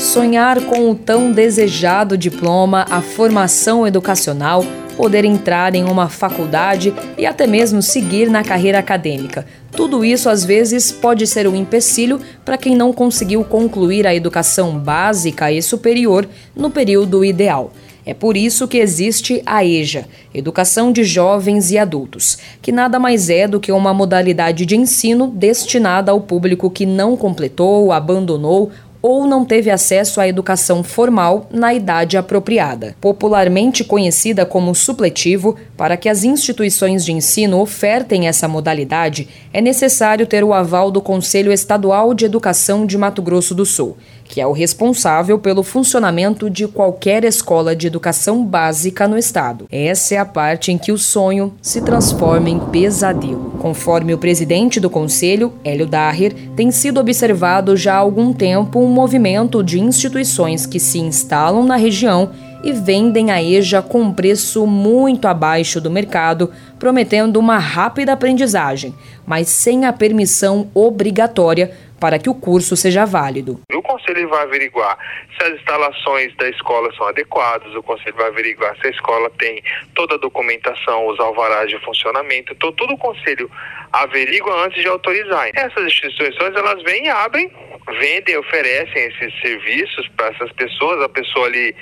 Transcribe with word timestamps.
Sonhar 0.00 0.62
com 0.62 0.90
o 0.90 0.94
tão 0.94 1.30
desejado 1.30 2.16
diploma, 2.16 2.86
a 2.88 3.02
formação 3.02 3.86
educacional, 3.86 4.64
poder 4.96 5.26
entrar 5.26 5.74
em 5.74 5.84
uma 5.84 6.08
faculdade 6.08 6.94
e 7.18 7.26
até 7.26 7.46
mesmo 7.46 7.82
seguir 7.82 8.30
na 8.30 8.42
carreira 8.42 8.78
acadêmica. 8.78 9.44
Tudo 9.70 10.02
isso 10.02 10.30
às 10.30 10.42
vezes 10.42 10.90
pode 10.90 11.26
ser 11.26 11.46
um 11.46 11.54
empecilho 11.54 12.18
para 12.46 12.56
quem 12.56 12.74
não 12.74 12.94
conseguiu 12.94 13.44
concluir 13.44 14.06
a 14.06 14.14
educação 14.14 14.78
básica 14.78 15.52
e 15.52 15.60
superior 15.60 16.26
no 16.56 16.70
período 16.70 17.22
ideal. 17.22 17.70
É 18.04 18.14
por 18.14 18.38
isso 18.38 18.66
que 18.66 18.78
existe 18.78 19.42
a 19.44 19.62
EJA, 19.62 20.06
Educação 20.32 20.90
de 20.90 21.04
Jovens 21.04 21.70
e 21.70 21.76
Adultos, 21.76 22.38
que 22.62 22.72
nada 22.72 22.98
mais 22.98 23.28
é 23.28 23.46
do 23.46 23.60
que 23.60 23.70
uma 23.70 23.92
modalidade 23.92 24.64
de 24.64 24.74
ensino 24.74 25.26
destinada 25.28 26.10
ao 26.10 26.22
público 26.22 26.70
que 26.70 26.86
não 26.86 27.18
completou, 27.18 27.92
abandonou 27.92 28.72
ou 29.02 29.26
não 29.26 29.44
teve 29.44 29.70
acesso 29.70 30.20
à 30.20 30.28
educação 30.28 30.82
formal 30.82 31.48
na 31.50 31.72
idade 31.72 32.16
apropriada. 32.16 32.94
Popularmente 33.00 33.82
conhecida 33.82 34.44
como 34.44 34.74
supletivo, 34.74 35.56
para 35.76 35.96
que 35.96 36.08
as 36.08 36.24
instituições 36.24 37.04
de 37.04 37.12
ensino 37.12 37.60
ofertem 37.60 38.28
essa 38.28 38.46
modalidade, 38.46 39.28
é 39.52 39.60
necessário 39.60 40.26
ter 40.26 40.44
o 40.44 40.52
aval 40.52 40.90
do 40.90 41.00
Conselho 41.00 41.52
Estadual 41.52 42.12
de 42.14 42.24
Educação 42.24 42.84
de 42.84 42.98
Mato 42.98 43.22
Grosso 43.22 43.54
do 43.54 43.64
Sul 43.64 43.96
que 44.30 44.40
é 44.40 44.46
o 44.46 44.52
responsável 44.52 45.40
pelo 45.40 45.64
funcionamento 45.64 46.48
de 46.48 46.68
qualquer 46.68 47.24
escola 47.24 47.74
de 47.74 47.88
educação 47.88 48.44
básica 48.44 49.08
no 49.08 49.18
estado. 49.18 49.66
Essa 49.68 50.14
é 50.14 50.18
a 50.18 50.24
parte 50.24 50.70
em 50.70 50.78
que 50.78 50.92
o 50.92 50.98
sonho 50.98 51.52
se 51.60 51.80
transforma 51.80 52.48
em 52.48 52.60
pesadelo. 52.60 53.56
Conforme 53.58 54.14
o 54.14 54.18
presidente 54.18 54.78
do 54.78 54.88
conselho, 54.88 55.52
Hélio 55.64 55.84
Daher, 55.84 56.32
tem 56.54 56.70
sido 56.70 57.00
observado 57.00 57.76
já 57.76 57.94
há 57.94 57.98
algum 57.98 58.32
tempo 58.32 58.78
um 58.78 58.86
movimento 58.86 59.64
de 59.64 59.80
instituições 59.80 60.64
que 60.64 60.78
se 60.78 61.00
instalam 61.00 61.64
na 61.64 61.74
região 61.74 62.30
e 62.62 62.72
vendem 62.72 63.30
a 63.30 63.42
EJA 63.42 63.82
com 63.82 64.12
preço 64.12 64.66
muito 64.66 65.26
abaixo 65.26 65.80
do 65.80 65.90
mercado, 65.90 66.50
prometendo 66.78 67.38
uma 67.38 67.58
rápida 67.58 68.12
aprendizagem, 68.12 68.94
mas 69.26 69.48
sem 69.48 69.86
a 69.86 69.92
permissão 69.92 70.68
obrigatória 70.74 71.72
para 72.00 72.18
que 72.18 72.30
o 72.30 72.34
curso 72.34 72.76
seja 72.76 73.04
válido. 73.04 73.60
O 73.72 73.82
conselho 73.82 74.28
vai 74.28 74.42
averiguar 74.42 74.96
se 75.38 75.46
as 75.46 75.54
instalações 75.58 76.34
da 76.36 76.48
escola 76.48 76.92
são 76.96 77.06
adequadas, 77.06 77.74
o 77.74 77.82
conselho 77.82 78.14
vai 78.16 78.26
averiguar 78.28 78.76
se 78.80 78.86
a 78.86 78.90
escola 78.90 79.30
tem 79.38 79.62
toda 79.94 80.14
a 80.14 80.18
documentação, 80.18 81.06
os 81.06 81.20
alvarás 81.20 81.68
de 81.68 81.78
funcionamento, 81.80 82.52
então 82.52 82.72
tudo 82.72 82.94
o 82.94 82.98
conselho 82.98 83.50
averigua 83.92 84.64
antes 84.64 84.80
de 84.80 84.88
autorizar. 84.88 85.50
Essas 85.54 85.84
instituições 85.84 86.54
elas 86.54 86.82
vêm 86.82 87.06
e 87.06 87.08
abrem, 87.08 87.50
vendem, 87.98 88.36
oferecem 88.38 89.04
esses 89.04 89.40
serviços 89.40 90.08
para 90.16 90.28
essas 90.28 90.50
pessoas, 90.52 91.02
a 91.02 91.08
pessoa 91.08 91.46
ali 91.46 91.74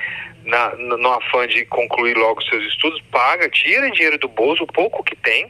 na, 0.49 0.75
no 0.77 1.13
afã 1.13 1.47
de 1.47 1.65
concluir 1.67 2.17
logo 2.17 2.43
seus 2.43 2.65
estudos, 2.65 3.01
paga, 3.13 3.49
tira 3.49 3.91
dinheiro 3.91 4.19
do 4.19 4.29
bolso, 4.29 4.65
o 4.65 4.67
pouco 4.67 5.05
que 5.05 5.15
tem, 5.15 5.47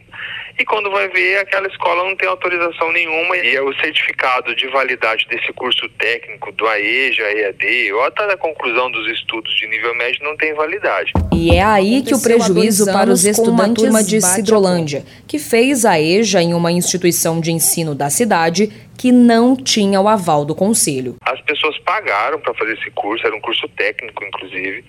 e 0.59 0.65
quando 0.65 0.91
vai 0.91 1.09
ver, 1.09 1.39
aquela 1.39 1.69
escola 1.69 2.05
não 2.05 2.17
tem 2.17 2.29
autorização 2.29 2.91
nenhuma 2.91 3.37
e 3.37 3.55
é 3.55 3.63
o 3.63 3.73
certificado 3.75 4.57
de 4.57 4.67
validade 4.67 5.25
desse 5.31 5.53
curso 5.53 5.89
técnico, 5.91 6.51
do 6.51 6.67
AEJA, 6.67 7.23
EAD, 7.23 7.93
ou 7.93 8.03
até 8.03 8.27
da 8.27 8.37
conclusão 8.37 8.91
dos 8.91 9.09
estudos 9.09 9.55
de 9.55 9.69
nível 9.69 9.95
médio 9.95 10.25
não 10.25 10.37
tem 10.37 10.53
validade. 10.55 11.13
E 11.33 11.55
é 11.55 11.63
aí 11.63 12.03
que 12.03 12.13
o 12.13 12.21
prejuízo 12.21 12.87
para 12.87 13.09
os 13.09 13.25
estudantes 13.25 14.07
de 14.09 14.21
Cidrolândia, 14.21 15.05
que 15.29 15.39
fez 15.39 15.85
a 15.85 16.01
EJA 16.01 16.43
em 16.43 16.55
uma 16.55 16.73
instituição 16.73 17.41
de 17.41 17.53
ensino 17.53 17.95
da 17.95 18.11
cidade, 18.11 18.73
que 18.99 19.13
não 19.13 19.57
tinha 19.57 20.01
o 20.01 20.09
aval 20.09 20.45
do 20.45 20.55
conselho. 20.55 21.17
As 21.25 21.41
pessoas 21.43 21.79
pagaram 21.79 22.41
para 22.41 22.53
fazer 22.55 22.77
esse 22.77 22.91
curso, 22.91 23.25
era 23.25 23.35
um 23.35 23.41
curso 23.41 23.69
técnico, 23.69 24.25
inclusive. 24.25 24.85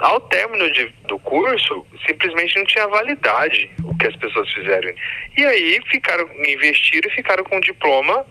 Ao 0.00 0.20
término 0.20 0.70
de, 0.72 0.92
do 1.06 1.18
curso, 1.20 1.86
simplesmente 2.06 2.58
não 2.58 2.66
tinha 2.66 2.88
validade 2.88 3.70
o 3.84 3.96
que 3.96 4.08
as 4.08 4.16
pessoas 4.16 4.52
fizeram. 4.52 4.92
E 5.38 5.44
aí 5.44 5.80
ficaram, 5.88 6.28
investiram 6.46 7.08
e 7.08 7.14
ficaram 7.14 7.44
com 7.44 7.56
o 7.56 7.60
diploma 7.60 8.26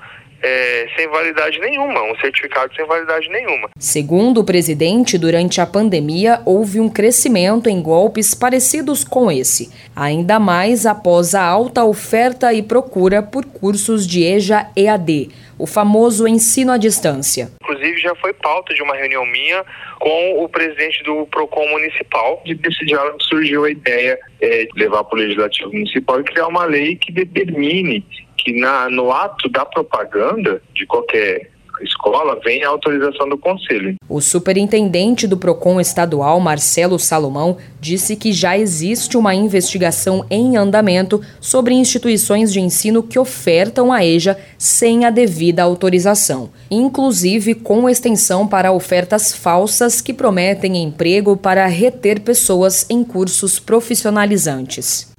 é, 0.46 0.88
sem 0.96 1.08
validade 1.08 1.60
nenhuma, 1.60 2.04
um 2.04 2.16
certificado 2.18 2.74
sem 2.76 2.86
validade 2.86 3.28
nenhuma. 3.30 3.70
Segundo 3.80 4.42
o 4.42 4.44
presidente, 4.44 5.18
durante 5.18 5.60
a 5.60 5.66
pandemia 5.66 6.40
houve 6.46 6.80
um 6.80 6.88
crescimento 6.88 7.68
em 7.68 7.82
golpes 7.82 8.36
parecidos 8.36 9.04
com 9.04 9.32
esse, 9.32 9.72
ainda 9.96 10.40
mais 10.40 10.86
após 10.86 11.34
a 11.34 11.44
alta 11.44 11.84
oferta 11.84 12.54
e 12.54 12.62
procura 12.62 13.24
por 13.24 13.44
cursos 13.44 14.06
de 14.06 14.24
EJA 14.24 14.68
EAD, 14.78 15.30
o 15.58 15.66
famoso 15.66 16.28
ensino 16.28 16.72
à 16.72 16.78
distância. 16.78 17.50
Inclusive 17.64 17.98
já 18.00 18.14
foi 18.16 18.34
pauta 18.34 18.74
de 18.74 18.84
uma 18.84 18.96
reunião 18.96 19.26
minha 19.26 19.64
com 20.00 20.44
o 20.44 20.50
presidente 20.50 21.02
do 21.04 21.26
Procon 21.28 21.68
municipal. 21.70 22.42
De 22.46 22.54
desse 22.54 22.86
diálogo 22.86 23.18
surgiu 23.24 23.64
a 23.64 23.72
ideia 23.72 24.20
é, 24.42 24.66
de 24.66 24.80
levar 24.80 25.04
para 25.06 25.18
o 25.18 25.20
legislativo 25.20 25.72
municipal 25.72 26.20
e 26.20 26.24
criar 26.24 26.48
uma 26.48 26.66
lei 26.66 26.98
que 26.98 27.12
determine 27.12 28.06
que 28.46 28.54
na, 28.54 28.88
no 28.92 29.12
ato 29.12 29.50
da 29.50 29.66
propaganda 29.66 30.62
de 30.74 30.86
qualquer 30.86 31.50
escola 31.82 32.40
vem 32.44 32.64
a 32.64 32.70
autorização 32.70 33.28
do 33.28 33.38
conselho. 33.38 33.96
O 34.08 34.22
superintendente 34.22 35.28
do 35.28 35.36
Procon 35.36 35.82
estadual, 35.82 36.40
Marcelo 36.40 36.98
Salomão, 36.98 37.58
disse 37.82 38.16
que 38.16 38.32
já 38.32 38.58
existe 38.58 39.18
uma 39.18 39.36
investigação 39.36 40.26
em 40.30 40.56
andamento 40.56 41.22
sobre 41.42 41.74
instituições 41.74 42.54
de 42.54 42.62
ensino 42.62 43.04
que 43.04 43.20
ofertam 43.20 43.92
a 43.92 44.06
EJA 44.06 44.38
sem 44.58 45.06
a 45.06 45.10
devida 45.10 45.64
autorização, 45.64 46.52
inclusive 46.70 47.56
com 47.56 47.90
extensão 47.90 48.48
para 48.48 48.72
ofertas 48.72 49.34
falsas 49.34 50.00
que 50.00 50.14
prometem 50.14 50.82
emprego 50.82 51.36
para 51.36 51.66
reter 51.66 52.22
pessoas 52.22 52.90
em 52.90 53.04
cursos 53.04 53.60
profissionalizantes 53.60 55.15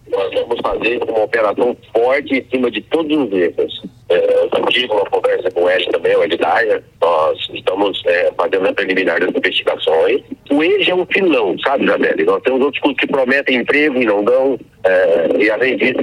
fazer 0.77 1.03
uma 1.03 1.25
operação 1.25 1.77
forte 1.93 2.35
em 2.35 2.51
cima 2.51 2.71
de 2.71 2.81
todos 2.83 3.17
os 3.17 3.33
erros. 3.33 3.83
É, 4.09 4.45
eu 4.45 4.67
tive 4.67 4.87
uma 4.87 5.05
conversa 5.07 5.51
com 5.51 5.69
ele 5.69 5.87
também, 5.87 6.17
o 6.17 6.23
Elidaia. 6.23 6.83
Nós 7.01 7.39
estamos 7.53 8.03
é, 8.07 8.33
fazendo 8.37 8.69
a 8.69 8.73
preliminar 8.73 9.21
das 9.21 9.35
investigações. 9.35 10.23
O 10.51 10.63
EJA 10.63 10.93
é 10.93 10.95
um 10.95 11.07
filão, 11.07 11.59
sabe, 11.59 11.85
Isabelle? 11.85 12.25
Nós 12.25 12.43
temos 12.43 12.61
outros 12.61 12.81
cursos 12.81 13.01
que 13.01 13.07
prometem 13.07 13.57
emprego 13.57 14.01
e 14.01 14.07
não 14.07 14.23
dão. 14.25 14.59
É, 14.85 15.29
e 15.39 15.51
além 15.51 15.77
disso, 15.77 15.95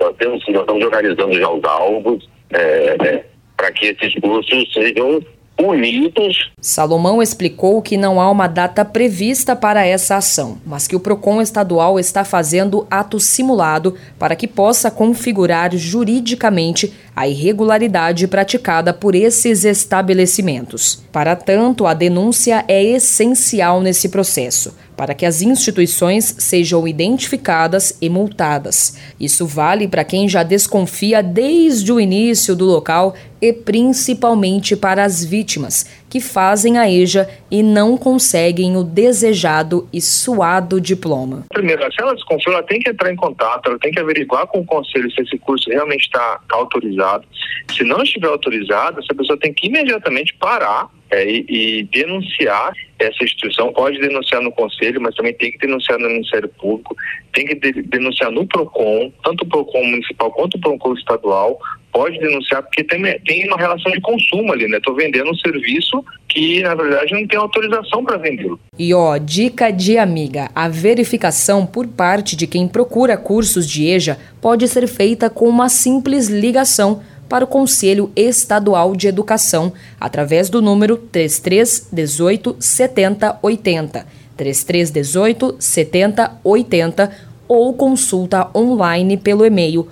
nós, 0.00 0.16
temos, 0.16 0.44
nós 0.48 0.60
estamos 0.60 0.84
organizando 0.84 1.32
já 1.32 1.48
os 1.48 1.64
alvos 1.64 2.28
é, 2.52 2.96
é, 3.04 3.24
para 3.56 3.70
que 3.72 3.86
esses 3.86 4.14
cursos 4.20 4.72
sejam 4.72 5.20
unidos. 5.58 6.50
Salomão 6.60 7.22
explicou 7.22 7.80
que 7.82 7.96
não 7.96 8.20
há 8.20 8.30
uma 8.30 8.46
data 8.46 8.84
prevista 8.84 9.54
para 9.54 9.86
essa 9.86 10.16
ação, 10.16 10.58
mas 10.64 10.86
que 10.86 10.96
o 10.96 11.00
PROCON 11.00 11.40
estadual 11.40 11.98
está 11.98 12.24
fazendo 12.24 12.86
ato 12.90 13.20
simulado 13.20 13.94
para 14.18 14.36
que 14.36 14.46
possa 14.46 14.90
configurar 14.90 15.76
juridicamente 15.76 16.92
a 17.20 17.28
irregularidade 17.28 18.26
praticada 18.26 18.94
por 18.94 19.14
esses 19.14 19.66
estabelecimentos. 19.66 21.02
Para 21.12 21.36
tanto, 21.36 21.86
a 21.86 21.92
denúncia 21.92 22.64
é 22.66 22.82
essencial 22.82 23.82
nesse 23.82 24.08
processo, 24.08 24.74
para 24.96 25.12
que 25.12 25.26
as 25.26 25.42
instituições 25.42 26.34
sejam 26.38 26.88
identificadas 26.88 27.94
e 28.00 28.08
multadas. 28.08 28.94
Isso 29.20 29.44
vale 29.44 29.86
para 29.86 30.02
quem 30.02 30.26
já 30.30 30.42
desconfia 30.42 31.22
desde 31.22 31.92
o 31.92 32.00
início 32.00 32.56
do 32.56 32.64
local 32.64 33.14
e 33.38 33.52
principalmente 33.52 34.74
para 34.74 35.04
as 35.04 35.22
vítimas, 35.22 35.84
que 36.10 36.20
fazem 36.20 36.76
a 36.76 36.90
EJA 36.90 37.28
e 37.50 37.62
não 37.62 37.96
conseguem 37.96 38.76
o 38.76 38.82
desejado 38.82 39.88
e 39.92 40.00
suado 40.00 40.80
diploma. 40.80 41.44
Primeiro, 41.52 41.80
se 41.92 42.02
ela 42.02 42.14
desconfia, 42.14 42.52
ela 42.52 42.62
tem 42.64 42.80
que 42.80 42.90
entrar 42.90 43.12
em 43.12 43.16
contato, 43.16 43.68
ela 43.68 43.78
tem 43.78 43.92
que 43.92 44.00
averiguar 44.00 44.46
com 44.48 44.58
o 44.58 44.64
conselho 44.64 45.10
se 45.12 45.22
esse 45.22 45.38
curso 45.38 45.70
realmente 45.70 46.02
está 46.02 46.40
tá 46.48 46.56
autorizado. 46.56 47.24
Se 47.72 47.84
não 47.84 48.02
estiver 48.02 48.26
autorizado, 48.26 49.00
essa 49.00 49.14
pessoa 49.14 49.38
tem 49.38 49.54
que 49.54 49.68
imediatamente 49.68 50.34
parar 50.34 50.88
é, 51.10 51.28
e, 51.28 51.44
e, 51.48 51.82
denunciar 51.84 52.72
essa 52.98 53.24
instituição. 53.24 53.72
Pode 53.72 53.98
denunciar 53.98 54.40
no 54.42 54.52
conselho, 54.52 55.00
mas 55.00 55.14
também 55.14 55.34
tem 55.34 55.50
que 55.52 55.58
denunciar 55.58 55.98
no 55.98 56.08
Ministério 56.08 56.48
Público, 56.48 56.96
tem 57.32 57.46
que 57.46 57.54
de, 57.54 57.82
denunciar 57.82 58.30
no 58.30 58.46
PROCON, 58.46 59.12
tanto 59.24 59.44
o 59.44 59.48
PROCON 59.48 59.84
municipal 59.84 60.30
quanto 60.32 60.56
o 60.56 60.60
PROCON 60.60 60.94
estadual. 60.94 61.58
Pode 61.92 62.18
denunciar, 62.18 62.62
porque 62.62 62.84
tem, 62.84 63.02
tem 63.20 63.46
uma 63.48 63.56
relação 63.56 63.90
de 63.90 64.00
consumo 64.00 64.52
ali, 64.52 64.68
né? 64.68 64.78
Estou 64.78 64.94
vendendo 64.94 65.30
um 65.30 65.34
serviço 65.34 66.04
que, 66.28 66.62
na 66.62 66.74
verdade, 66.74 67.12
não 67.12 67.26
tem 67.26 67.38
autorização 67.38 68.04
para 68.04 68.16
vendê-lo. 68.16 68.60
E 68.78 68.94
ó, 68.94 69.16
dica 69.18 69.70
de 69.70 69.98
amiga: 69.98 70.50
a 70.54 70.68
verificação 70.68 71.66
por 71.66 71.86
parte 71.88 72.36
de 72.36 72.46
quem 72.46 72.68
procura 72.68 73.16
cursos 73.16 73.68
de 73.68 73.86
EJA 73.86 74.18
pode 74.40 74.66
ser 74.68 74.86
feita 74.86 75.28
com 75.28 75.48
uma 75.48 75.68
simples 75.68 76.28
ligação 76.28 77.02
para 77.28 77.44
o 77.44 77.48
Conselho 77.48 78.10
Estadual 78.16 78.96
de 78.96 79.06
Educação, 79.06 79.72
através 80.00 80.50
do 80.50 80.60
número 80.60 80.96
3318 80.96 82.56
7080, 82.58 84.06
3318 84.36 85.56
7080 85.58 87.30
ou 87.46 87.74
consulta 87.74 88.48
online 88.54 89.16
pelo 89.16 89.44
e-mail 89.44 89.88